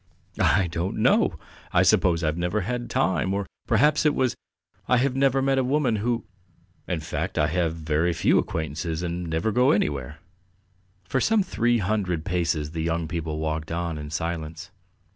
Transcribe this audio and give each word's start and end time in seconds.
"I 0.39 0.65
don't 0.65 0.97
know. 0.97 1.37
I 1.71 1.83
suppose 1.83 2.23
I've 2.23 2.35
never 2.35 2.61
had 2.61 2.89
time, 2.89 3.35
or 3.35 3.45
perhaps 3.67 4.03
it 4.03 4.15
was 4.15 4.33
I 4.87 4.97
have 4.97 5.15
never 5.15 5.43
met 5.43 5.63
women 5.63 5.97
who.... 5.97 6.23
In 6.87 7.01
fact, 7.01 7.37
I 7.37 7.45
have 7.45 7.75
very 7.75 8.11
few 8.11 8.39
acquaintances 8.39 9.03
and 9.03 9.27
never 9.27 9.51
go 9.51 9.69
anywhere." 9.69 10.17
For 11.03 11.21
some 11.21 11.43
three 11.43 11.77
hundred 11.77 12.25
paces 12.25 12.71
the 12.71 12.81
young 12.81 13.07
people 13.07 13.37
walked 13.37 13.71
on 13.71 13.99
in 13.99 14.09
silence. 14.09 14.71